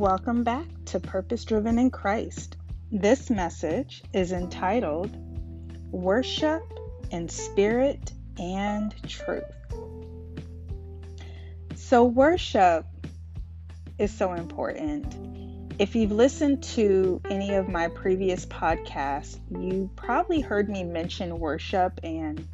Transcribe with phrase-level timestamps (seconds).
[0.00, 2.56] Welcome back to Purpose Driven in Christ.
[2.90, 5.14] This message is entitled
[5.90, 6.62] Worship
[7.10, 9.44] in Spirit and Truth.
[11.74, 12.86] So, worship
[13.98, 15.74] is so important.
[15.78, 22.00] If you've listened to any of my previous podcasts, you probably heard me mention worship
[22.02, 22.48] and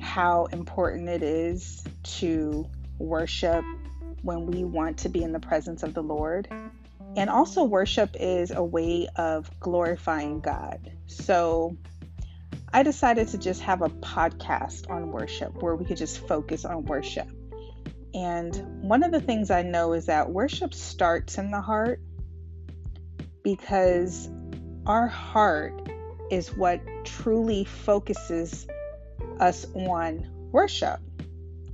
[0.00, 1.84] how important it is
[2.18, 3.64] to worship
[4.22, 6.48] when we want to be in the presence of the Lord.
[7.16, 10.90] And also, worship is a way of glorifying God.
[11.06, 11.76] So,
[12.72, 16.84] I decided to just have a podcast on worship where we could just focus on
[16.86, 17.28] worship.
[18.14, 22.00] And one of the things I know is that worship starts in the heart
[23.42, 24.28] because
[24.86, 25.90] our heart
[26.30, 28.66] is what truly focuses
[29.38, 31.00] us on worship.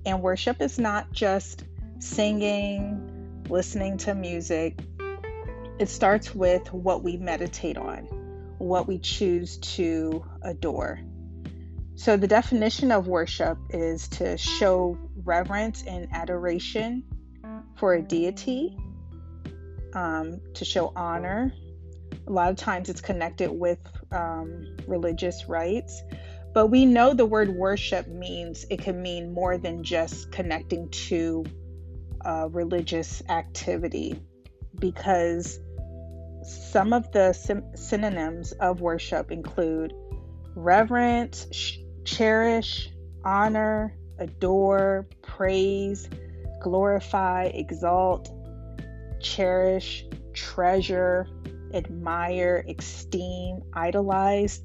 [0.05, 1.65] And worship is not just
[1.99, 4.79] singing, listening to music.
[5.79, 8.09] It starts with what we meditate on,
[8.59, 11.01] what we choose to adore.
[11.95, 17.05] So, the definition of worship is to show reverence and adoration
[17.77, 18.77] for a deity,
[19.95, 21.53] um, to show honor.
[22.27, 23.79] A lot of times it's connected with
[24.11, 26.03] um, religious rites,
[26.55, 31.45] but we know the word worship means it can mean more than just connecting to
[32.25, 34.21] uh, religious activity
[34.79, 35.59] because
[36.49, 37.33] some of the
[37.75, 39.93] synonyms of worship include
[40.55, 42.91] reverence, sh- cherish,
[43.25, 46.09] honor, adore, praise,
[46.61, 48.31] glorify, exalt,
[49.21, 51.27] cherish, treasure,
[51.75, 54.61] admire, esteem, idolize.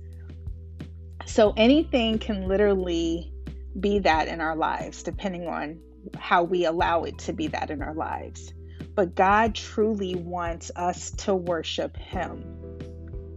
[1.26, 3.32] So anything can literally
[3.80, 5.80] be that in our lives, depending on
[6.18, 8.54] how we allow it to be that in our lives.
[8.96, 12.44] But God truly wants us to worship Him.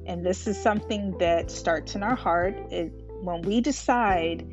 [0.07, 2.55] And this is something that starts in our heart.
[2.71, 2.93] It,
[3.23, 4.47] when we decide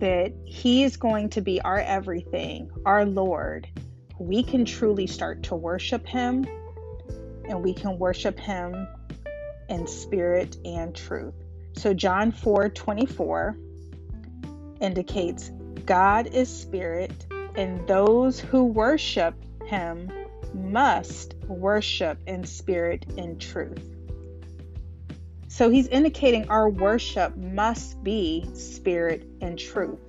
[0.00, 3.68] that He is going to be our everything, our Lord,
[4.18, 6.46] we can truly start to worship Him
[7.48, 8.88] and we can worship Him
[9.68, 11.34] in spirit and truth.
[11.74, 13.56] So, John 4 24
[14.80, 15.50] indicates
[15.84, 19.34] God is spirit and those who worship
[19.66, 20.10] him
[20.56, 23.82] must worship in spirit and truth.
[25.48, 30.00] So he's indicating our worship must be spirit and truth.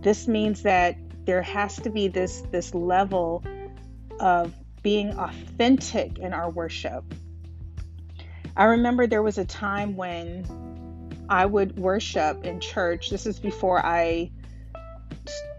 [0.00, 3.42] This means that there has to be this this level
[4.20, 7.04] of being authentic in our worship.
[8.56, 10.46] I remember there was a time when
[11.28, 13.10] I would worship in church.
[13.10, 14.30] This is before I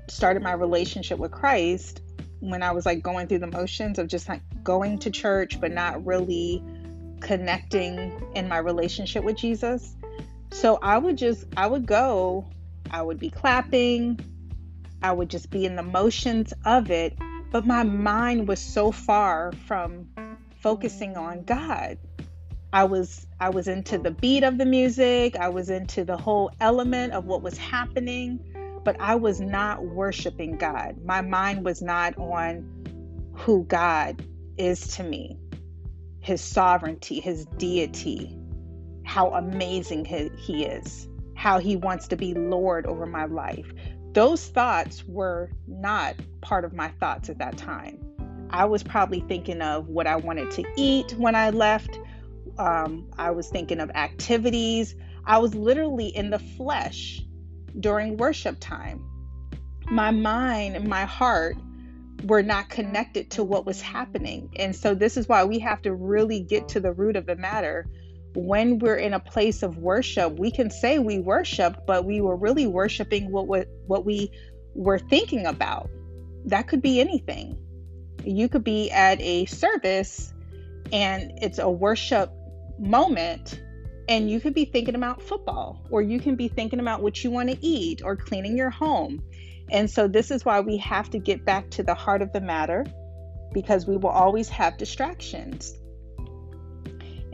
[0.07, 2.01] started my relationship with Christ
[2.49, 5.71] when I was like going through the motions of just like going to church, but
[5.71, 6.63] not really
[7.19, 9.95] connecting in my relationship with Jesus.
[10.51, 12.45] So I would just, I would go,
[12.91, 14.19] I would be clapping,
[15.01, 17.17] I would just be in the motions of it,
[17.51, 20.07] but my mind was so far from
[20.59, 21.97] focusing on God.
[22.73, 26.51] I was I was into the beat of the music, I was into the whole
[26.59, 28.39] element of what was happening,
[28.85, 31.03] but I was not worshiping God.
[31.03, 34.23] My mind was not on who God
[34.57, 35.37] is to me,
[36.21, 38.37] his sovereignty, his deity,
[39.03, 43.73] how amazing he is, how he wants to be Lord over my life.
[44.13, 47.99] Those thoughts were not part of my thoughts at that time.
[48.51, 51.99] I was probably thinking of what I wanted to eat when I left.
[52.59, 54.95] Um, I was thinking of activities.
[55.25, 57.24] I was literally in the flesh
[57.79, 59.03] during worship time.
[59.89, 61.57] My mind and my heart
[62.23, 64.49] were not connected to what was happening.
[64.55, 67.35] And so, this is why we have to really get to the root of the
[67.35, 67.87] matter.
[68.33, 72.35] When we're in a place of worship, we can say we worship, but we were
[72.35, 74.31] really worshiping what, what, what we
[74.73, 75.89] were thinking about.
[76.45, 77.57] That could be anything.
[78.23, 80.33] You could be at a service
[80.91, 82.31] and it's a worship
[82.77, 83.61] moment
[84.07, 87.31] and you could be thinking about football, or you can be thinking about what you
[87.31, 89.23] want to eat, or cleaning your home.
[89.71, 92.41] And so, this is why we have to get back to the heart of the
[92.41, 92.85] matter
[93.53, 95.73] because we will always have distractions.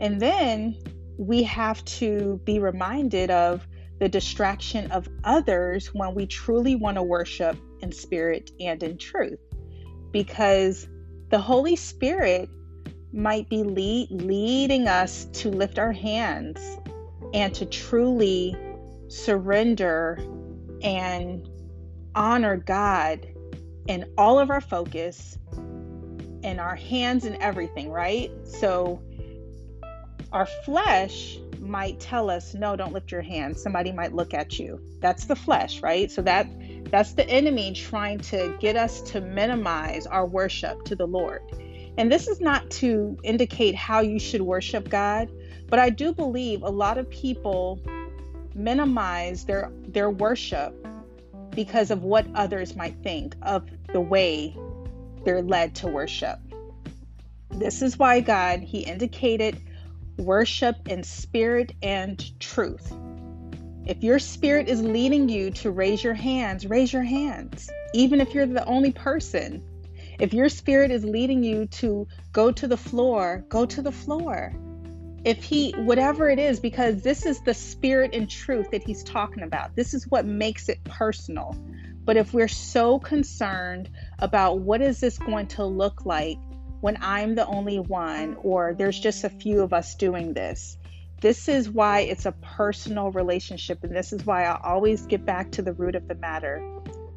[0.00, 0.76] And then
[1.18, 3.66] we have to be reminded of
[3.98, 9.38] the distraction of others when we truly want to worship in spirit and in truth.
[10.10, 10.88] Because
[11.28, 12.48] the Holy Spirit
[13.12, 16.78] might be lead, leading us to lift our hands
[17.34, 18.56] and to truly
[19.08, 20.18] surrender
[20.82, 21.48] and
[22.14, 23.26] honor God
[23.86, 25.38] in all of our focus
[26.42, 28.30] and our hands and everything, right?
[28.44, 29.00] So
[30.32, 33.62] our flesh might tell us, "No, don't lift your hands.
[33.62, 36.10] Somebody might look at you." That's the flesh, right?
[36.10, 36.46] So that
[36.90, 41.42] that's the enemy trying to get us to minimize our worship to the Lord.
[41.98, 45.30] And this is not to indicate how you should worship God,
[45.68, 47.80] but I do believe a lot of people
[48.54, 50.74] minimize their their worship
[51.50, 54.56] because of what others might think of the way
[55.24, 56.38] they're led to worship.
[57.50, 59.60] This is why God he indicated
[60.18, 62.92] worship in spirit and truth.
[63.84, 67.68] If your spirit is leading you to raise your hands, raise your hands.
[67.92, 69.62] Even if you're the only person.
[70.18, 74.52] If your spirit is leading you to go to the floor, go to the floor.
[75.24, 79.42] If he, whatever it is, because this is the spirit and truth that he's talking
[79.42, 79.76] about.
[79.76, 81.56] This is what makes it personal.
[82.04, 83.88] But if we're so concerned
[84.18, 86.38] about what is this going to look like
[86.80, 90.76] when I'm the only one, or there's just a few of us doing this.
[91.20, 95.52] This is why it's a personal relationship, and this is why I always get back
[95.52, 96.60] to the root of the matter.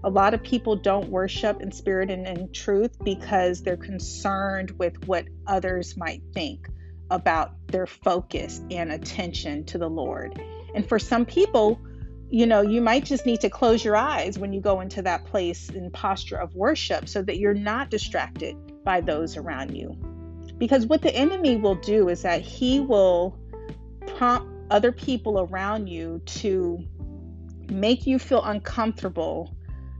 [0.03, 5.07] A lot of people don't worship in spirit and in truth because they're concerned with
[5.07, 6.67] what others might think
[7.09, 10.39] about their focus and attention to the Lord.
[10.75, 11.79] And for some people,
[12.29, 15.25] you know, you might just need to close your eyes when you go into that
[15.25, 19.95] place in posture of worship so that you're not distracted by those around you.
[20.57, 23.37] Because what the enemy will do is that he will
[24.07, 26.83] prompt other people around you to
[27.69, 29.54] make you feel uncomfortable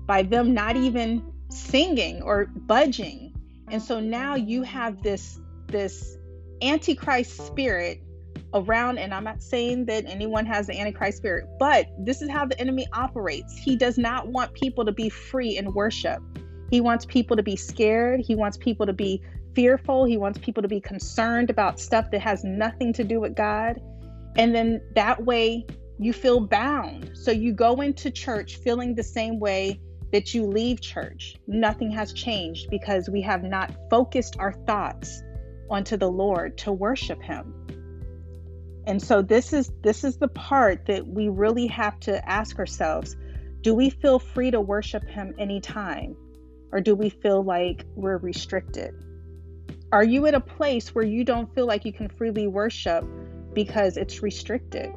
[0.06, 3.34] by them not even singing or budging.
[3.70, 6.18] And so now you have this this
[6.62, 8.02] antichrist spirit
[8.54, 12.46] around and I'm not saying that anyone has the antichrist spirit, but this is how
[12.46, 13.58] the enemy operates.
[13.58, 16.22] He does not want people to be free in worship.
[16.72, 18.22] He wants people to be scared.
[18.22, 19.22] He wants people to be
[19.54, 20.06] fearful.
[20.06, 23.82] He wants people to be concerned about stuff that has nothing to do with God.
[24.38, 25.66] And then that way
[26.00, 27.12] you feel bound.
[27.14, 29.80] So you go into church feeling the same way
[30.12, 31.36] that you leave church.
[31.48, 35.22] Nothing has changed because we have not focused our thoughts
[35.70, 37.54] onto the Lord to worship him.
[38.88, 43.16] And so this is this is the part that we really have to ask ourselves,
[43.62, 46.16] do we feel free to worship him anytime?
[46.72, 48.94] Or do we feel like we're restricted?
[49.92, 53.06] Are you at a place where you don't feel like you can freely worship
[53.54, 54.92] because it's restricted?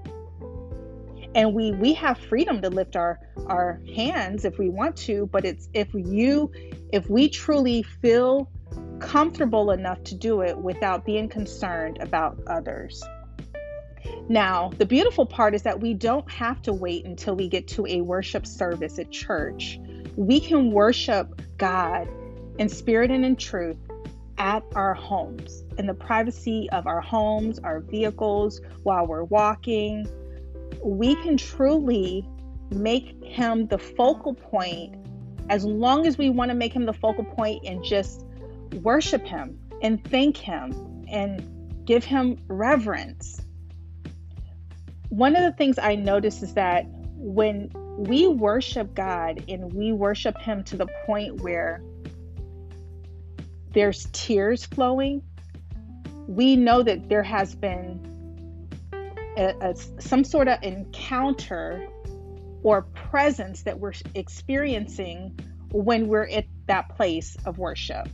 [1.35, 5.45] And we we have freedom to lift our our hands if we want to, but
[5.45, 6.51] it's if you
[6.93, 8.51] if we truly feel
[8.99, 13.03] comfortable enough to do it without being concerned about others.
[14.29, 17.87] Now, the beautiful part is that we don't have to wait until we get to
[17.87, 19.79] a worship service at church.
[20.17, 22.09] We can worship God
[22.59, 23.79] in spirit and in truth
[24.37, 30.07] at our homes, in the privacy of our homes, our vehicles, while we're walking.
[30.85, 32.27] We can truly
[32.71, 34.97] make Him the focal point
[35.51, 38.25] as long as we want to make Him the focal point and just
[38.83, 43.41] worship Him and thank Him and give Him reverence.
[45.09, 46.85] One of the things I notice is that
[47.17, 51.83] when we worship God and we worship Him to the point where
[53.73, 55.23] there's tears flowing,
[56.27, 58.18] we know that there has been
[59.39, 61.89] a, a, some sort of encounter
[62.63, 65.39] or presence that we're experiencing
[65.71, 68.09] when we're at that place of worship.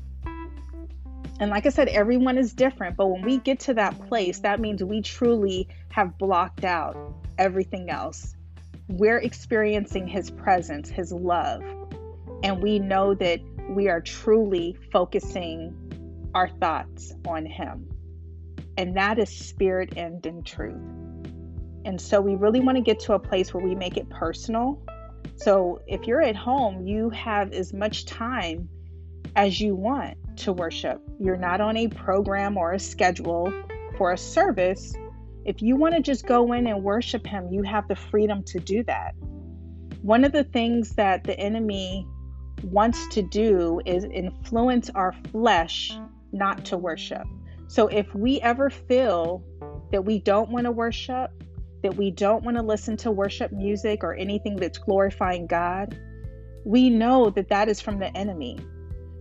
[1.40, 4.60] And like I said, everyone is different, but when we get to that place, that
[4.60, 6.96] means we truly have blocked out
[7.38, 8.34] everything else
[8.88, 11.62] we're experiencing His presence, His love,
[12.42, 13.40] and we know that
[13.70, 15.74] we are truly focusing
[16.34, 17.88] our thoughts on Him.
[18.76, 20.82] And that is spirit and in truth.
[21.84, 24.82] And so we really want to get to a place where we make it personal.
[25.36, 28.68] So if you're at home, you have as much time
[29.36, 31.02] as you want to worship.
[31.18, 33.52] You're not on a program or a schedule
[33.96, 34.94] for a service.
[35.44, 38.60] If you want to just go in and worship Him, you have the freedom to
[38.60, 39.14] do that.
[40.02, 42.06] One of the things that the enemy
[42.62, 45.92] wants to do is influence our flesh
[46.32, 47.24] not to worship.
[47.68, 49.42] So if we ever feel
[49.90, 51.30] that we don't want to worship,
[51.84, 55.96] that we don't want to listen to worship music or anything that's glorifying God,
[56.64, 58.58] we know that that is from the enemy.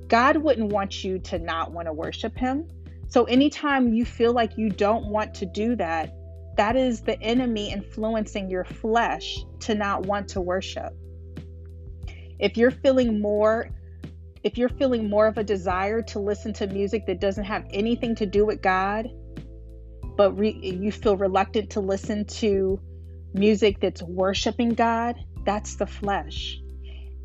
[0.08, 2.66] God wouldn't want you to not want to worship Him.
[3.10, 6.16] So, anytime you feel like you don't want to do that,
[6.56, 10.96] that is the enemy influencing your flesh to not want to worship.
[12.40, 13.68] If you're feeling more
[14.44, 18.14] if you're feeling more of a desire to listen to music that doesn't have anything
[18.16, 19.10] to do with God,
[20.16, 22.80] but re- you feel reluctant to listen to
[23.34, 25.16] music that's worshiping God,
[25.46, 26.60] that's the flesh.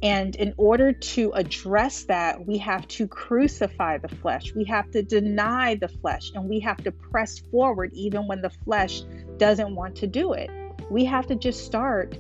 [0.03, 4.55] And in order to address that, we have to crucify the flesh.
[4.55, 8.51] We have to deny the flesh and we have to press forward even when the
[8.51, 9.03] flesh
[9.39, 10.51] doesn't want to do it.
[10.89, 12.17] We have to just start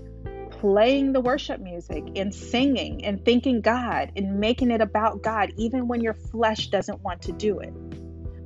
[0.51, 5.87] playing the worship music and singing and thanking God and making it about God, even
[5.87, 7.73] when your flesh doesn't want to do it.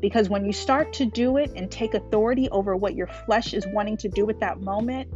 [0.03, 3.65] Because when you start to do it and take authority over what your flesh is
[3.69, 5.09] wanting to do at that moment,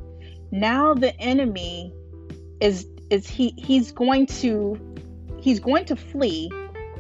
[0.53, 1.93] now the enemy
[2.61, 4.79] is is he he's going to
[5.41, 6.51] he's going to flee.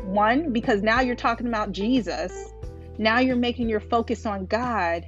[0.02, 2.52] One because now you're talking about Jesus.
[2.98, 5.06] Now you're making your focus on God.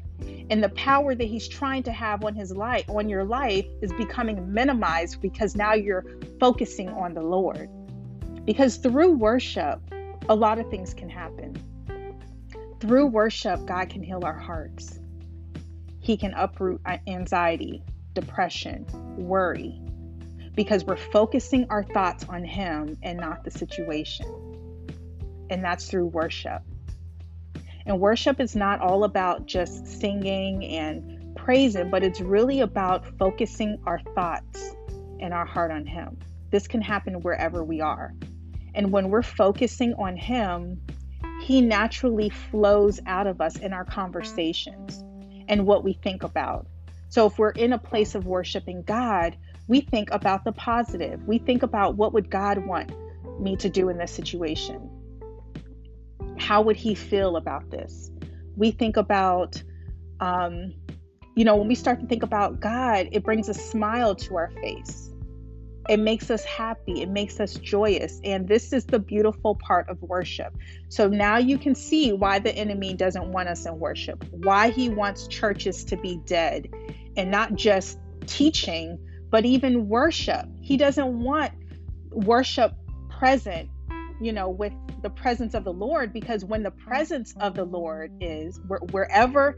[0.51, 3.93] And the power that he's trying to have on his life on your life is
[3.95, 6.05] becoming minimized because now you're
[6.39, 7.69] focusing on the Lord.
[8.45, 9.81] Because through worship
[10.29, 11.57] a lot of things can happen
[12.81, 14.99] through worship God can heal our hearts
[16.01, 17.83] he can uproot anxiety
[18.15, 19.79] depression worry
[20.55, 24.27] because we're focusing our thoughts on Him and not the situation.
[25.51, 26.63] And that's through worship.
[27.87, 33.79] And worship is not all about just singing and praising, but it's really about focusing
[33.87, 34.75] our thoughts
[35.21, 36.19] and our heart on Him.
[36.51, 38.15] This can happen wherever we are.
[38.75, 40.81] And when we're focusing on Him,
[41.49, 45.03] He naturally flows out of us in our conversations
[45.49, 46.67] and what we think about.
[47.09, 49.35] So if we're in a place of worshiping God,
[49.67, 51.27] we think about the positive.
[51.27, 52.93] We think about what would God want
[53.41, 54.91] me to do in this situation?
[56.39, 58.11] How would he feel about this?
[58.55, 59.63] We think about,
[60.21, 60.75] um,
[61.35, 64.51] you know, when we start to think about God, it brings a smile to our
[64.61, 65.15] face.
[65.89, 67.01] It makes us happy.
[67.01, 68.21] It makes us joyous.
[68.23, 70.57] And this is the beautiful part of worship.
[70.89, 74.91] So now you can see why the enemy doesn't want us in worship, why he
[74.91, 76.69] wants churches to be dead
[77.17, 78.99] and not just teaching,
[79.31, 80.47] but even worship.
[80.61, 81.53] He doesn't want
[82.11, 82.75] worship
[83.09, 83.71] present,
[84.21, 88.13] you know, with the presence of the Lord, because when the presence of the Lord
[88.21, 89.57] is, wherever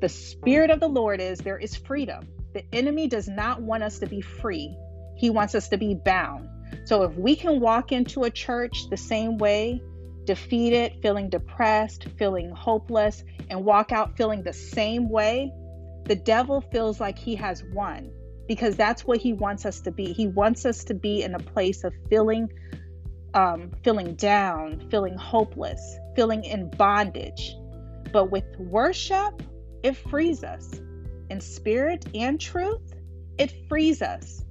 [0.00, 2.26] the Spirit of the Lord is, there is freedom.
[2.52, 4.76] The enemy does not want us to be free,
[5.22, 6.48] he wants us to be bound.
[6.84, 9.80] So if we can walk into a church the same way,
[10.24, 15.52] defeated, feeling depressed, feeling hopeless, and walk out feeling the same way,
[16.06, 18.10] the devil feels like he has won
[18.48, 20.12] because that's what he wants us to be.
[20.12, 22.50] He wants us to be in a place of feeling
[23.32, 27.54] um, feeling down, feeling hopeless, feeling in bondage.
[28.12, 29.40] But with worship,
[29.84, 30.68] it frees us.
[31.30, 32.92] In spirit and truth,
[33.38, 34.44] it frees us.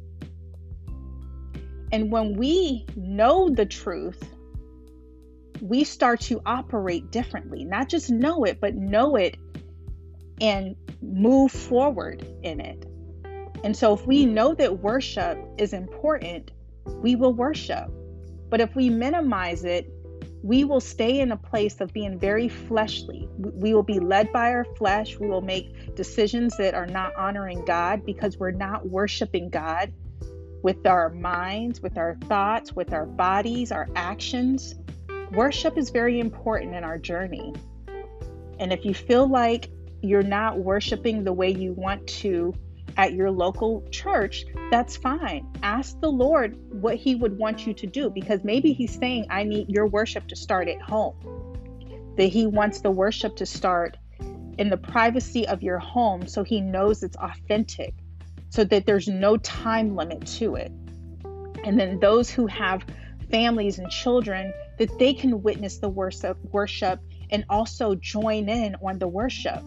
[1.92, 4.24] And when we know the truth,
[5.62, 7.64] we start to operate differently.
[7.64, 9.38] Not just know it, but know it
[10.40, 12.86] and move forward in it.
[13.64, 16.52] And so, if we know that worship is important,
[16.86, 17.92] we will worship.
[18.50, 19.88] But if we minimize it,
[20.44, 23.30] we will stay in a place of being very fleshly.
[23.38, 25.20] We will be led by our flesh.
[25.20, 29.94] We will make decisions that are not honoring God because we're not worshiping God
[30.63, 34.75] with our minds, with our thoughts, with our bodies, our actions.
[35.32, 37.53] Worship is very important in our journey.
[38.60, 39.70] And if you feel like
[40.01, 42.53] you're not worshiping the way you want to,
[42.98, 45.48] at your local church, that's fine.
[45.63, 49.44] Ask the Lord what He would want you to do because maybe He's saying, I
[49.44, 51.15] need your worship to start at home.
[52.18, 53.98] That He wants the worship to start
[54.58, 57.94] in the privacy of your home so He knows it's authentic,
[58.51, 60.72] so that there's no time limit to it.
[61.63, 62.86] And then those who have
[63.31, 67.00] families and children, that they can witness the worship, worship
[67.31, 69.63] and also join in on the worship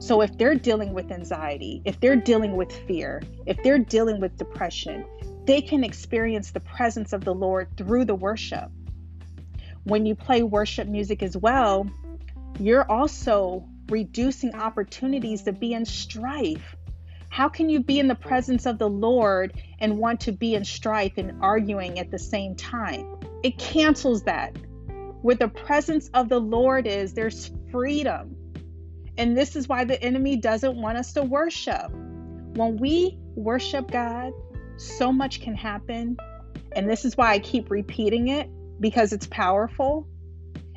[0.00, 4.36] so if they're dealing with anxiety, if they're dealing with fear, if they're dealing with
[4.36, 5.04] depression,
[5.44, 8.70] they can experience the presence of the Lord through the worship.
[9.84, 11.90] When you play worship music as well,
[12.60, 16.76] you're also reducing opportunities to be in strife.
[17.28, 20.64] How can you be in the presence of the Lord and want to be in
[20.64, 23.16] strife and arguing at the same time?
[23.42, 24.56] It cancels that.
[25.22, 28.36] Where the presence of the Lord is, there's freedom.
[29.16, 31.90] And this is why the enemy doesn't want us to worship.
[31.90, 34.32] When we worship God,
[34.76, 36.16] so much can happen.
[36.72, 38.48] And this is why I keep repeating it
[38.80, 40.08] because it's powerful.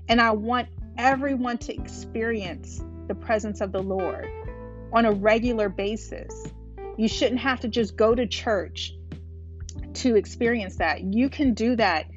[0.08, 0.68] And I want
[0.98, 4.28] everyone to experience the presence of the Lord
[4.94, 6.48] on a regular basis.
[6.98, 8.94] You shouldn't have to just go to church
[9.96, 11.02] to experience that.
[11.02, 12.08] You can do that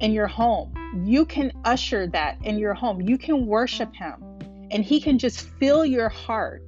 [0.00, 0.74] in your home.
[1.04, 3.00] You can usher that in your home.
[3.00, 4.38] You can worship Him,
[4.70, 6.62] and He can just fill your heart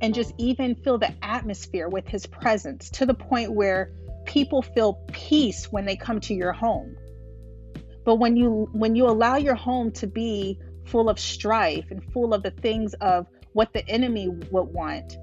[0.00, 3.92] and just even fill the atmosphere with His presence to the point where
[4.26, 6.96] people feel peace when they come to your home.
[8.04, 12.32] But when you when you allow your home to be full of strife and full
[12.32, 13.26] of the things of
[13.58, 15.18] what the enemy would want,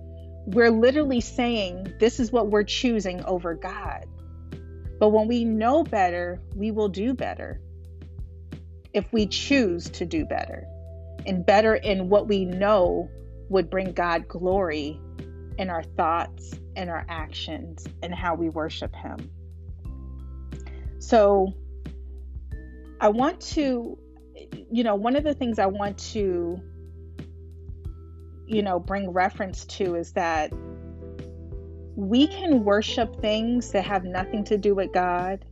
[0.45, 4.05] we're literally saying this is what we're choosing over God.
[4.99, 7.61] But when we know better, we will do better.
[8.93, 10.67] If we choose to do better
[11.25, 13.09] and better in what we know
[13.47, 14.99] would bring God glory
[15.57, 19.31] in our thoughts and our actions and how we worship Him.
[20.99, 21.53] So,
[22.99, 23.97] I want to,
[24.69, 26.61] you know, one of the things I want to,
[28.47, 30.51] you know, bring reference to is that
[31.95, 35.45] we can worship things that have nothing to do with God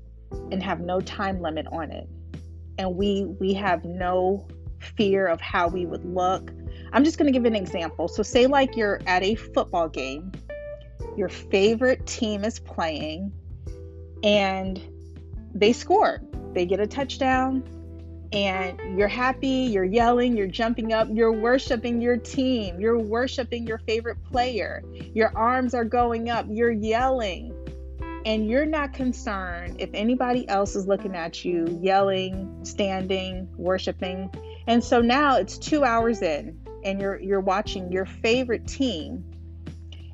[0.52, 2.08] and have no time limit on it.
[2.78, 4.48] And we we have no
[4.80, 6.52] fear of how we would look.
[6.92, 8.08] I'm just going to give an example.
[8.08, 10.32] So say like you're at a football game,
[11.16, 13.32] your favorite team is playing
[14.24, 14.82] and
[15.54, 16.22] they score.
[16.54, 17.64] They get a touchdown
[18.34, 23.78] and you're happy, you're yelling, you're jumping up, you're worshiping your team, you're worshiping your
[23.78, 24.84] favorite player.
[25.14, 27.54] Your arms are going up, you're yelling,
[28.26, 34.32] and you're not concerned if anybody else is looking at you, yelling, standing, worshiping.
[34.66, 39.24] And so now it's 2 hours in and you're you're watching your favorite team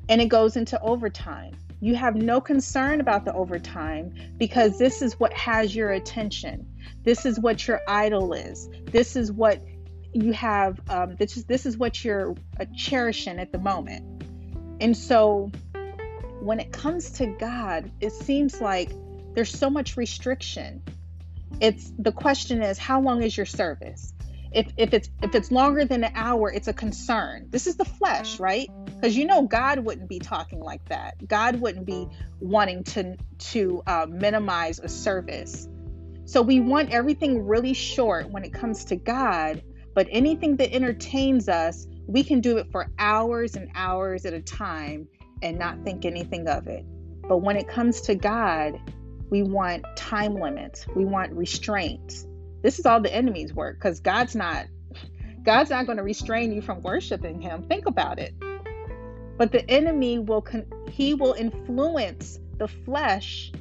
[0.08, 1.54] and it goes into overtime.
[1.80, 6.66] You have no concern about the overtime because this is what has your attention.
[7.10, 8.68] This is what your idol is.
[8.84, 9.60] This is what
[10.12, 10.80] you have.
[10.88, 14.22] Um, this is this is what you're uh, cherishing at the moment.
[14.80, 15.50] And so,
[16.38, 18.92] when it comes to God, it seems like
[19.34, 20.84] there's so much restriction.
[21.60, 24.14] It's the question is how long is your service?
[24.52, 27.84] if if it's if it's longer than an hour it's a concern this is the
[27.84, 32.08] flesh right because you know god wouldn't be talking like that god wouldn't be
[32.40, 35.68] wanting to to uh, minimize a service
[36.30, 39.62] so we want everything really short when it comes to god
[39.94, 44.40] but anything that entertains us we can do it for hours and hours at a
[44.40, 45.08] time
[45.42, 46.84] and not think anything of it
[47.28, 48.80] but when it comes to god
[49.30, 52.26] we want time limits we want restraints
[52.62, 54.66] this is all the enemy's work because God's not
[55.42, 57.62] God's not going to restrain you from worshiping him.
[57.62, 58.34] Think about it.
[59.38, 63.52] But the enemy will con- he will influence the flesh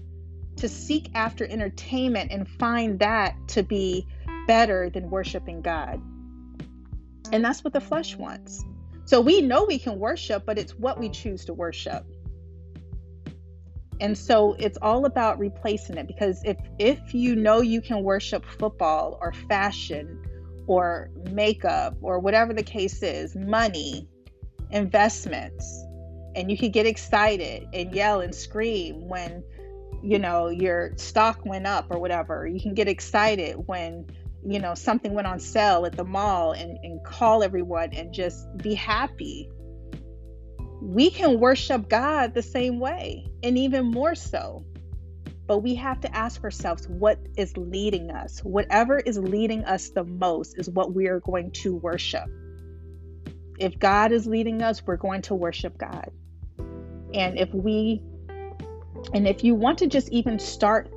[0.59, 4.05] to seek after entertainment and find that to be
[4.47, 6.01] better than worshiping God.
[7.31, 8.63] And that's what the flesh wants.
[9.05, 12.05] So we know we can worship, but it's what we choose to worship
[14.01, 18.45] and so it's all about replacing it because if if you know you can worship
[18.45, 20.21] football or fashion
[20.67, 24.07] or makeup or whatever the case is money
[24.71, 25.85] investments
[26.35, 29.43] and you can get excited and yell and scream when
[30.01, 34.05] you know your stock went up or whatever you can get excited when
[34.45, 38.47] you know something went on sale at the mall and, and call everyone and just
[38.57, 39.49] be happy
[40.81, 44.65] we can worship God the same way and even more so.
[45.45, 48.39] But we have to ask ourselves what is leading us.
[48.41, 52.29] Whatever is leading us the most is what we are going to worship.
[53.57, 56.11] If God is leading us, we're going to worship God.
[57.13, 58.01] And if we,
[59.13, 60.89] and if you want to just even start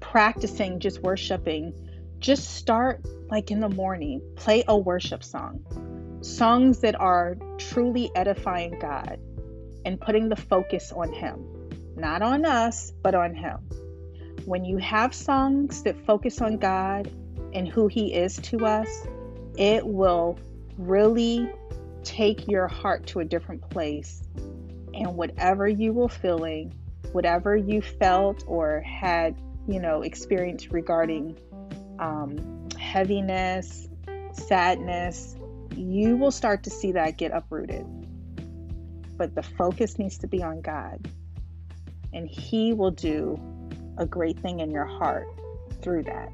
[0.00, 1.72] practicing just worshiping,
[2.18, 5.64] just start like in the morning, play a worship song
[6.24, 9.20] songs that are truly edifying God
[9.84, 11.44] and putting the focus on Him,
[11.96, 13.58] not on us, but on Him.
[14.46, 17.10] When you have songs that focus on God
[17.52, 18.88] and who He is to us,
[19.56, 20.38] it will
[20.78, 21.50] really
[22.02, 24.22] take your heart to a different place.
[24.94, 26.74] And whatever you were feeling,
[27.14, 31.38] whatever you felt or had, you know, experienced regarding
[32.00, 33.88] um, heaviness,
[34.32, 35.36] sadness,
[35.76, 37.86] you will start to see that get uprooted.
[39.16, 41.08] But the focus needs to be on God,
[42.12, 43.40] and He will do
[43.96, 45.28] a great thing in your heart
[45.82, 46.32] through that.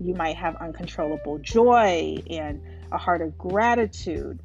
[0.00, 2.60] You might have uncontrollable joy and
[2.90, 4.40] a heart of gratitude.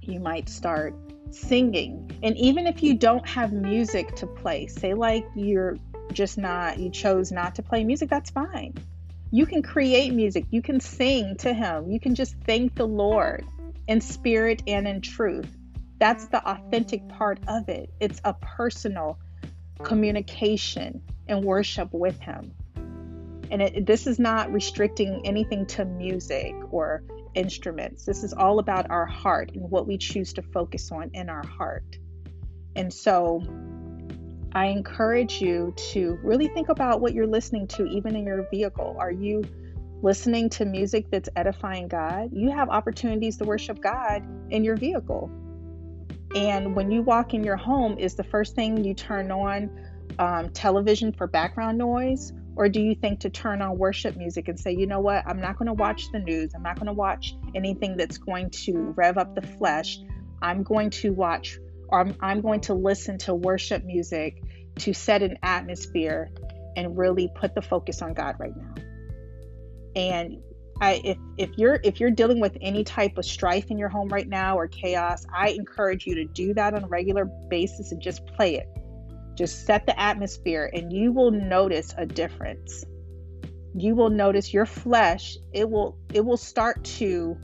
[0.00, 0.94] You might start
[1.30, 2.10] singing.
[2.22, 5.78] And even if you don't have music to play, say like you're
[6.12, 8.74] just not, you chose not to play music, that's fine
[9.30, 13.44] you can create music, you can sing to Him, you can just thank the Lord
[13.88, 15.48] in spirit and in truth.
[15.98, 17.90] That's the authentic part of it.
[18.00, 19.18] It's a personal
[19.82, 22.52] communication and worship with Him.
[23.50, 27.02] And it, this is not restricting anything to music or
[27.36, 28.04] instruments.
[28.04, 31.46] This is all about our heart and what we choose to focus on in our
[31.46, 31.98] heart.
[32.74, 33.42] And so
[34.52, 38.96] I encourage you to really think about what you're listening to, even in your vehicle.
[38.98, 39.44] Are you
[40.02, 42.30] listening to music that's edifying God?
[42.32, 45.30] You have opportunities to worship God in your vehicle.
[46.34, 49.70] And when you walk in your home, is the first thing you turn on
[50.18, 52.32] um, television for background noise?
[52.56, 55.40] Or do you think to turn on worship music and say, you know what, I'm
[55.40, 56.54] not going to watch the news.
[56.54, 59.98] I'm not going to watch anything that's going to rev up the flesh.
[60.40, 64.42] I'm going to watch or I'm, I'm going to listen to worship music
[64.76, 66.30] to set an atmosphere
[66.76, 68.74] and really put the focus on God right now.
[69.94, 70.42] And
[70.80, 74.08] I, if if you're if you're dealing with any type of strife in your home
[74.08, 78.02] right now or chaos, I encourage you to do that on a regular basis and
[78.02, 78.68] just play it.
[79.36, 82.84] Just set the atmosphere and you will notice a difference.
[83.74, 87.36] You will notice your flesh, it will it will start to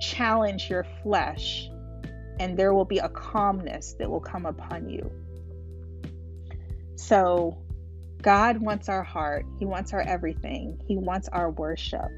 [0.00, 1.68] challenge your flesh
[2.40, 5.10] and there will be a calmness that will come upon you.
[6.96, 7.58] So,
[8.22, 12.08] God wants our heart, He wants our everything, He wants our worship.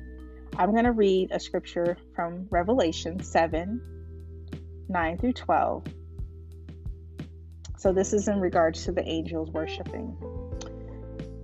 [0.57, 3.81] I'm going to read a scripture from Revelation 7
[4.89, 5.85] 9 through 12.
[7.83, 10.17] So, this is in regards to the angels worshiping.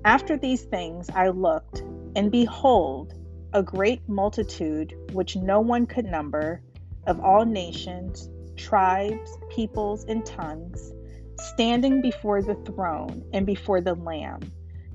[0.04, 1.80] After these things, I looked,
[2.14, 3.14] and behold,
[3.52, 6.62] a great multitude which no one could number,
[7.08, 10.92] of all nations, tribes, peoples, and tongues,
[11.40, 14.38] standing before the throne and before the Lamb,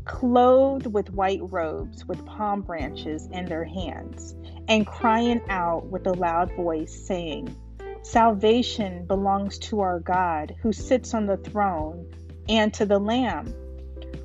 [0.06, 4.34] clothed with white robes, with palm branches in their hands,
[4.70, 7.54] and crying out with a loud voice, saying,
[8.04, 12.06] Salvation belongs to our God who sits on the throne
[12.50, 13.54] and to the Lamb.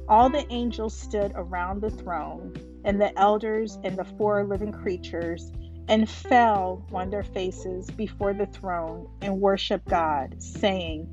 [0.09, 5.53] All the angels stood around the throne, and the elders and the four living creatures
[5.87, 11.09] and fell on their faces before the throne and worshiped God, saying,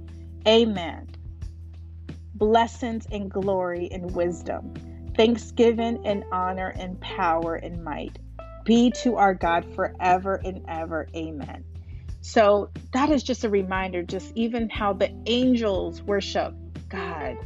[0.48, 1.08] Amen.
[2.34, 4.74] Blessings and glory and wisdom,
[5.16, 8.18] thanksgiving and honor and power and might
[8.66, 11.08] be to our God forever and ever.
[11.16, 11.64] Amen.
[12.26, 16.56] So that is just a reminder, just even how the angels worship
[16.90, 17.38] God.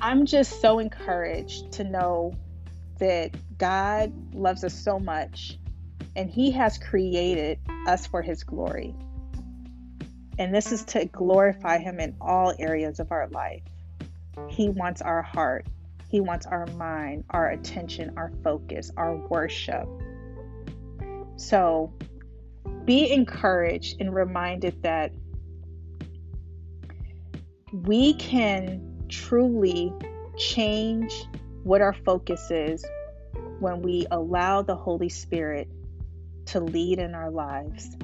[0.00, 2.32] I'm just so encouraged to know
[3.00, 5.58] that God loves us so much
[6.14, 7.58] and He has created
[7.88, 8.94] us for His glory.
[10.38, 13.64] And this is to glorify Him in all areas of our life.
[14.48, 15.66] He wants our heart,
[16.08, 19.88] He wants our mind, our attention, our focus, our worship.
[21.34, 21.92] So
[22.84, 25.12] be encouraged and reminded that
[27.72, 29.92] we can truly
[30.36, 31.26] change
[31.62, 32.84] what our focus is
[33.58, 35.68] when we allow the Holy Spirit
[36.46, 37.96] to lead in our lives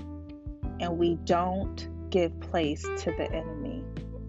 [0.80, 3.82] and we don't give place to the enemy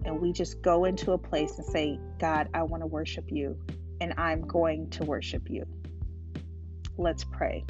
[0.04, 3.58] and we just go into a place and say, God, I want to worship you
[4.00, 5.66] and I'm going to worship you.
[6.96, 7.64] Let's pray.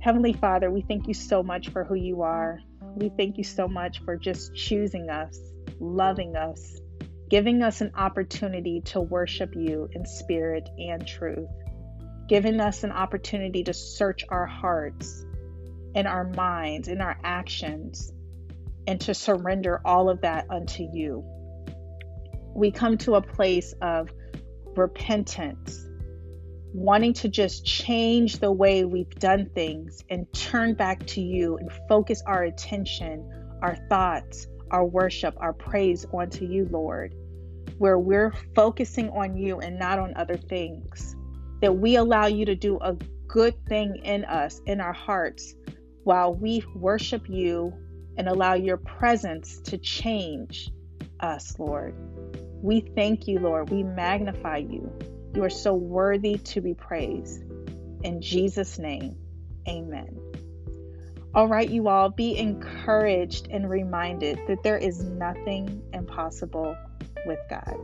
[0.00, 2.60] Heavenly Father, we thank you so much for who you are.
[2.96, 5.38] We thank you so much for just choosing us,
[5.78, 6.80] loving us,
[7.28, 11.50] giving us an opportunity to worship you in spirit and truth,
[12.28, 15.26] giving us an opportunity to search our hearts
[15.94, 18.10] in our minds, in our actions,
[18.86, 21.22] and to surrender all of that unto you.
[22.54, 24.08] We come to a place of
[24.76, 25.86] repentance,
[26.72, 31.70] wanting to just change the way we've done things and turn back to you and
[31.88, 33.28] focus our attention,
[33.62, 37.14] our thoughts, our worship, our praise onto you, Lord,
[37.78, 41.16] where we're focusing on you and not on other things.
[41.60, 45.54] That we allow you to do a good thing in us, in our hearts,
[46.04, 47.72] while we worship you
[48.16, 50.70] and allow your presence to change
[51.20, 51.94] us, Lord.
[52.62, 53.70] We thank you, Lord.
[53.70, 54.90] We magnify you.
[55.34, 57.42] You are so worthy to be praised.
[58.02, 59.16] In Jesus' name,
[59.68, 60.18] amen.
[61.34, 66.76] All right, you all, be encouraged and reminded that there is nothing impossible
[67.24, 67.76] with God.